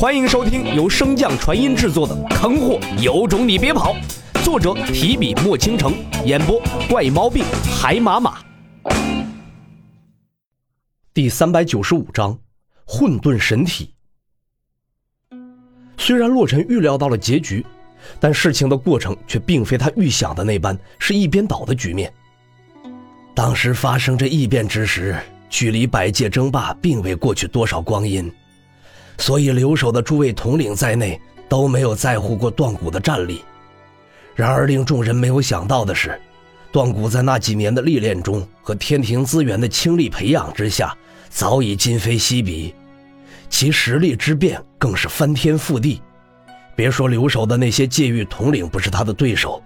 [0.00, 3.94] 欢迎收听由升降传音制作的《坑货有种你别跑》，
[4.42, 5.92] 作者提笔墨倾城，
[6.24, 6.58] 演播
[6.88, 7.44] 怪猫病
[7.78, 8.38] 海马马。
[11.12, 12.38] 第三百九十五章，
[12.86, 13.92] 混沌神体。
[15.98, 17.62] 虽然洛尘预料到了结局，
[18.18, 22.10] 但事情的过程却并非他预想的那般是一边倒的局面。
[23.34, 25.14] 当时发生这异变之时，
[25.50, 28.32] 距离百界争霸并未过去多少光阴。
[29.20, 33.44] 所以，留守的诸位统领在内都没有在乎过断骨的战力。
[34.34, 36.18] 然而，令众人没有想到的是，
[36.72, 40.96] 断骨在那几年的历练中和天庭资源的倾力培养之下，
[41.28, 42.74] 早已今非昔比，
[43.50, 46.00] 其实力之变更是翻天覆地。
[46.74, 49.62] 别说留守的那些界域统领不是他的对手，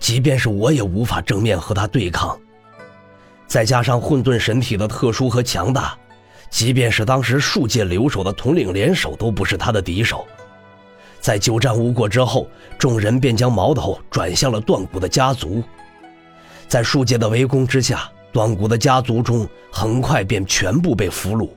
[0.00, 2.36] 即便是我也无法正面和他对抗。
[3.46, 5.96] 再加上混沌神体的特殊和强大。
[6.50, 10.26] 即便是当时数界留守的统领联手，都不是他的敌手。
[11.20, 12.48] 在久战无果之后，
[12.78, 15.62] 众人便将矛头转向了段古的家族。
[16.66, 21.50] 在数界的围攻之下，段古的家族中很快便全部被俘虏，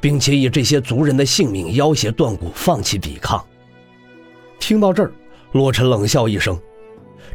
[0.00, 3.44] 并且以这些族人的性命要挟段古放弃抵抗。
[4.58, 5.12] 听到这儿，
[5.52, 6.58] 洛尘冷笑一声：“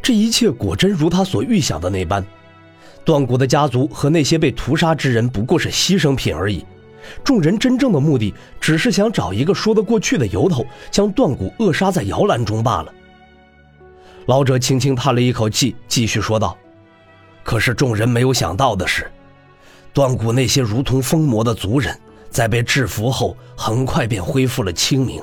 [0.02, 2.24] 这一切果真如他所预想的那般，
[3.04, 6.64] 段古的家族和那些被屠杀之人不过是牺牲品而已。”
[7.24, 12.92] 众人真正的目的，只是想找一个说得过去的由头，将断骨扼杀在摇篮中罢了。
[14.26, 16.56] 老者轻轻叹了一口气，继续说道
[17.42, 19.10] ：“可是众人没有想到的是，
[19.92, 21.98] 断骨那些如同疯魔的族人，
[22.30, 25.20] 在被制服后，很快便恢复了清明。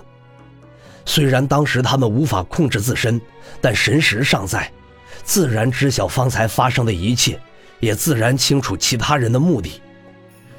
[1.05, 3.21] 虽然当时他们无法控制自身，
[3.61, 4.69] 但神识尚在，
[5.23, 7.39] 自然知晓方才发生的一切，
[7.79, 9.81] 也自然清楚其他人的目的。”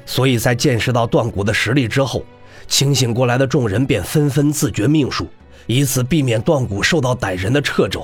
[0.09, 2.25] 所以在见识到断骨的实力之后，
[2.67, 5.27] 清醒过来的众人便纷纷自觉命数，
[5.67, 8.03] 以此避免断骨受到歹人的掣肘。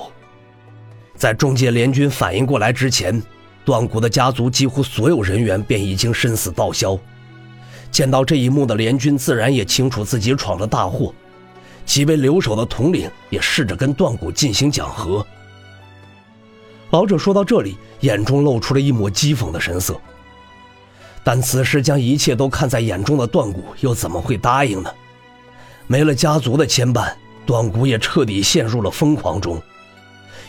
[1.16, 3.20] 在中界联军反应过来之前，
[3.64, 6.96] 断骨的家族几乎所有人员便已经身死道消。
[7.90, 11.12] 见到这一幕的联军自然也清楚自己闯了大祸，
[11.84, 15.26] 几位留守的统领也试着跟断骨进行讲和。
[16.90, 20.00] 老者说到这里，眼中露出了一抹讥讽的神色。
[21.26, 24.90] 但此时将一切都看在眼中的段骨又怎么会答应呢？
[25.88, 27.12] 没了家族的牵绊，
[27.44, 29.60] 段骨也彻底陷入了疯狂中。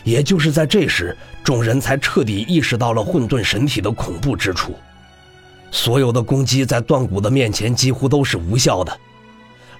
[0.04, 4.72] 也就是在这时，众人才彻底意识到了混沌神体的恐怖之处。
[5.72, 8.96] 所有的攻击在段骨的面前几乎都是无效的，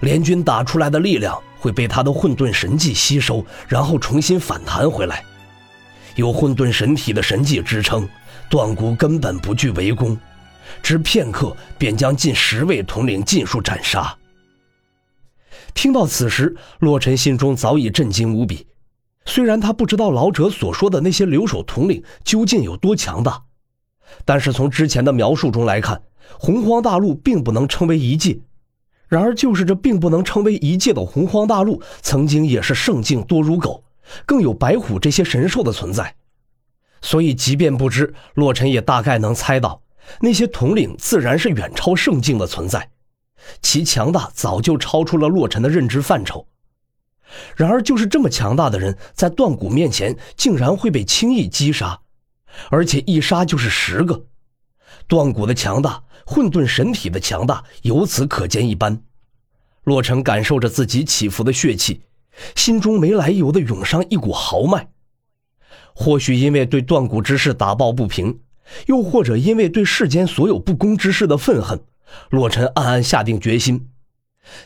[0.01, 5.23] 联军打出来的力量会被他的混沌神技吸收，然后重新反弹回来。
[6.15, 8.05] 有混沌神体的神技支撑，
[8.49, 10.17] 段骨根本不惧围攻。
[10.81, 14.15] 只片刻，便将近十位统领尽数斩杀。
[15.73, 18.67] 听到此时，洛尘心中早已震惊无比。
[19.25, 23.43] 虽然他不知道老者所说的那些留守统领究竟有多强大，
[24.25, 26.01] 但是从之前的描述中来看，
[26.39, 28.39] 洪荒大陆并不能称为一界。
[29.07, 33.83] 然而，就是这并不能称为一界的洪荒大陆，曾经也是圣境多如狗，
[34.25, 36.15] 更有白虎这些神兽的存在。
[37.01, 39.81] 所以，即便不知，洛尘也大概能猜到。
[40.21, 42.89] 那些统领自然是远超圣境的存在，
[43.61, 46.47] 其强大早就超出了洛尘的认知范畴。
[47.55, 51.99] 然而，就是这么强大的人，在断骨面前竟然会被轻易击杀，
[52.71, 54.25] 而且一杀就是十个。
[55.07, 59.03] 断骨的强大，混沌神体的强大，由此可见一斑。
[59.83, 62.01] 洛尘感受着自己起伏的血气，
[62.55, 64.89] 心中没来由的涌上一股豪迈。
[65.93, 68.39] 或许因为对断骨之事打抱不平。
[68.87, 71.79] 又或者因为对世间所有不公之事的愤恨，
[72.29, 73.87] 洛尘暗暗下定决心，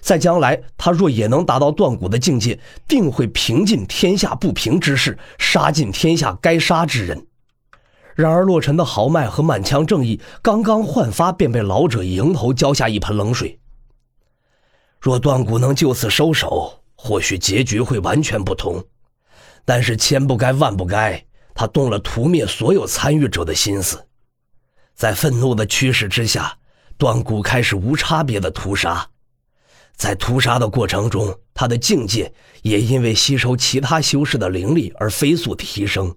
[0.02, 7.28] 在将来他若也能达到断骨的境界，定会平尽天下不平之事，杀尽天下该杀之人。
[8.16, 13.60] 然而，洛尘的豪迈和满腔正义刚刚焕发，便被老者迎头浇下一盆冷水。
[15.00, 18.84] 若断骨能就此收手，或许结局会完全不同。
[19.66, 21.26] 但是千不该万不该。
[21.56, 24.06] 他动了屠灭所有参与者的心思，
[24.96, 26.58] 在愤怒的驱使之下，
[26.98, 29.10] 段骨开始无差别的屠杀。
[29.96, 32.34] 在屠杀的过程中，他的境界
[32.64, 36.16] 也因为吸收其他修士的灵力而飞速提升，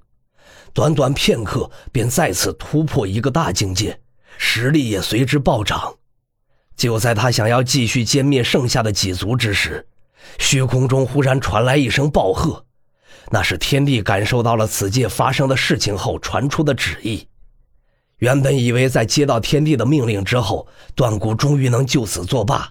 [0.73, 4.01] 短短片刻便再次突破一个大境界，
[4.39, 5.95] 实力也随之暴涨。
[6.75, 9.87] 就在他想要继续歼灭剩下的几族之时，
[10.39, 12.66] 虚空中忽然传来一声暴喝。
[13.31, 17.27] 那是天帝感受到了此界发生的事情后传出的旨意。
[18.19, 22.71] 原本以为在接到天帝的命令之后，断骨终于能就此作罢，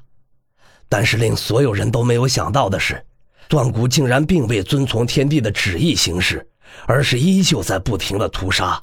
[0.89, 3.05] 但是令所有人都没有想到的是，
[3.47, 6.47] 断骨竟然并未遵从天帝的旨意行事，
[6.87, 8.81] 而是依旧在不停的屠杀。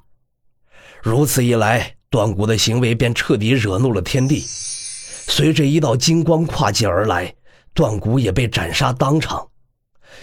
[1.03, 4.39] 如此一来，断骨的行为便彻底惹怒了天帝。
[4.39, 7.35] 随着一道金光跨界而来，
[7.75, 9.49] 断骨也被斩杀当场。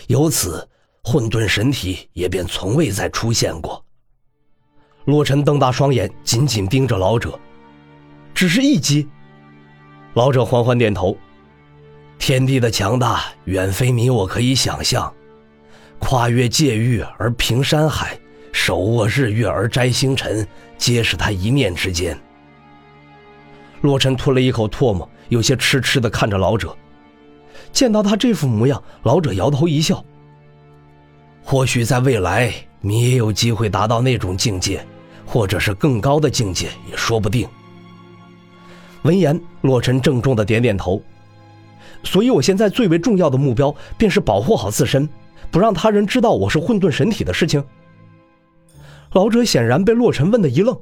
[0.07, 0.69] 由此，
[1.09, 3.83] 混沌神体也便从未再出现过。
[5.05, 7.39] 洛尘瞪大双眼，紧紧盯着老者。
[8.35, 9.09] 只是一击。
[10.13, 11.17] 老者缓缓点头。
[12.19, 15.11] 天地的强大远非你我可以想象，
[15.97, 18.15] 跨越界域而平山海，
[18.51, 20.47] 手握日月而摘星辰，
[20.77, 22.15] 皆是他一念之间。
[23.81, 26.77] 洛尘吞了一口唾沫，有些痴痴地看着老者。
[27.71, 30.05] 见到他这副模样，老者摇头一笑。
[31.51, 34.85] 或许在未来，你也有机会达到那种境界，
[35.25, 37.49] 或者是更高的境界，也说不定。
[39.01, 41.01] 闻言，洛尘郑重的点点头。
[42.03, 45.09] 所以，我现在最为重要的目标，便是保护好自身，
[45.49, 47.65] 不让他人知道我是混沌神体的事情。
[49.13, 50.79] 老者显然被洛尘问的一愣，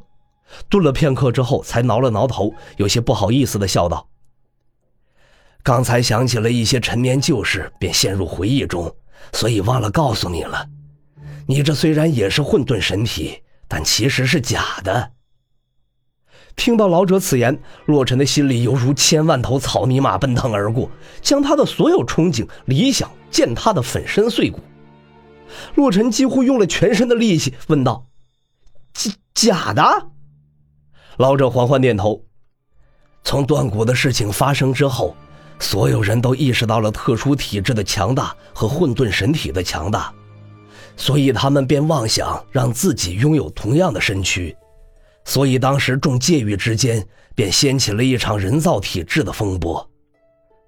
[0.67, 4.05] 顿了片刻之后，才挠了挠头，有些不好意思的笑道
[5.63, 8.93] ：“刚才想起了一些陈年旧事，便陷入回忆中，
[9.33, 10.67] 所以忘了告诉你了。
[11.47, 15.11] 你这虽然也是混沌神体，但其实是假的。”
[16.57, 20.89] 听到老者此言，洛尘的心里犹如千万头草泥马奔腾而过，
[21.21, 24.59] 将他的所有憧憬、理想践踏的粉身碎骨。
[25.75, 28.07] 洛尘几乎用了全身的力气问道
[28.93, 30.07] ：“假假的？”
[31.17, 32.25] 老者缓缓点头。
[33.23, 35.15] 从断骨的事情发生之后，
[35.59, 40.13] 所有人都意识到了特殊体质的强大和混沌神体的强大，
[40.95, 44.55] 所以他们便妄想让自己拥有同样的身躯。
[45.25, 47.05] 所以，当时众界域之间
[47.35, 49.85] 便掀起了一场人造体质的风波。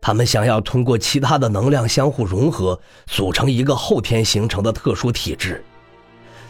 [0.01, 5.63] 他们想要通过其他的能量相互融合，组成一个后天形成的特殊体质。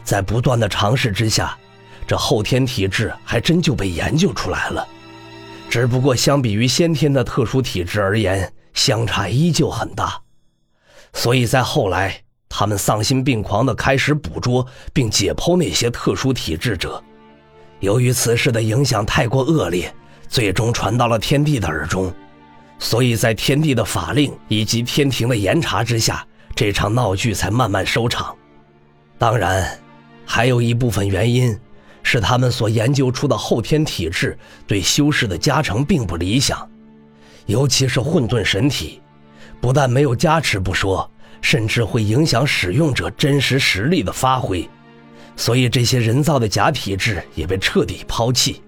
[0.03, 1.57] 在不断的尝试之下，
[2.07, 4.87] 这后天体质还真就被研究出来了。
[5.69, 10.19] 只不过，相比于先天的特殊体质而言，相差依旧很大。
[11.13, 17.01] 所以在后来，他们丧心病狂地开始捕捉并解剖那些特殊体质者。
[17.81, 19.93] 由于此事的影响太过恶劣，
[20.27, 22.11] 最终传到了天帝的耳中，
[22.79, 26.25] 所以在天帝的法令以及天庭的严查之下，
[26.55, 28.35] 这场闹剧才慢慢收场。
[29.19, 29.79] 当然，
[30.25, 31.55] 还有一部分原因，
[32.11, 34.35] 是他们所研究出的后天体质
[34.65, 36.67] 对修士的加成并不理想，
[37.45, 38.99] 尤其是混沌神体，
[39.61, 41.07] 不但没有加持不说，
[41.39, 44.67] 甚至会影响使用者真实实力的发挥。
[45.35, 48.59] 所以这些人造的假体质也被彻底抛弃，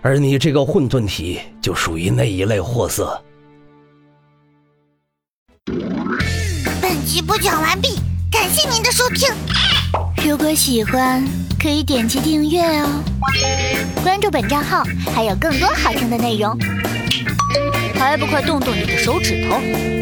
[0.00, 3.22] 而你这个混沌体就属于那一类货色。
[6.80, 8.00] 本集播讲完毕，
[8.32, 9.32] 感谢您的收听。
[10.28, 11.24] 如果喜欢，
[11.62, 12.88] 可以点击订阅哦，
[14.02, 14.82] 关注本账号
[15.14, 16.58] 还有更多好听的内容。
[17.94, 20.01] 还不快动动你的手指头！